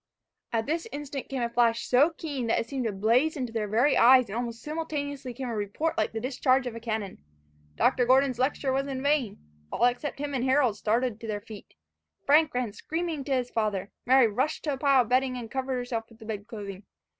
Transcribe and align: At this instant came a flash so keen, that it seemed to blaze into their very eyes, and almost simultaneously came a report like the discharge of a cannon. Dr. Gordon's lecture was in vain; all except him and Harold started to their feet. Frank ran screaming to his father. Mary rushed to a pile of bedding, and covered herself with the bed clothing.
At 0.51 0.65
this 0.65 0.87
instant 0.91 1.29
came 1.29 1.43
a 1.43 1.49
flash 1.51 1.85
so 1.85 2.09
keen, 2.09 2.47
that 2.47 2.57
it 2.57 2.67
seemed 2.67 2.85
to 2.85 2.91
blaze 2.91 3.37
into 3.37 3.53
their 3.53 3.67
very 3.67 3.95
eyes, 3.95 4.29
and 4.29 4.35
almost 4.35 4.63
simultaneously 4.63 5.31
came 5.31 5.47
a 5.47 5.55
report 5.55 5.95
like 5.95 6.11
the 6.11 6.19
discharge 6.19 6.65
of 6.65 6.73
a 6.75 6.79
cannon. 6.79 7.19
Dr. 7.75 8.07
Gordon's 8.07 8.39
lecture 8.39 8.73
was 8.73 8.87
in 8.87 9.03
vain; 9.03 9.37
all 9.71 9.85
except 9.85 10.17
him 10.17 10.33
and 10.33 10.43
Harold 10.43 10.75
started 10.75 11.19
to 11.19 11.27
their 11.27 11.41
feet. 11.41 11.75
Frank 12.25 12.51
ran 12.55 12.73
screaming 12.73 13.23
to 13.25 13.33
his 13.33 13.51
father. 13.51 13.91
Mary 14.07 14.27
rushed 14.27 14.63
to 14.63 14.73
a 14.73 14.77
pile 14.79 15.03
of 15.03 15.09
bedding, 15.09 15.37
and 15.37 15.51
covered 15.51 15.75
herself 15.75 16.05
with 16.09 16.17
the 16.17 16.25
bed 16.25 16.47
clothing. 16.47 16.81